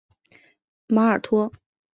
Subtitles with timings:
[0.87, 1.51] 马尔托。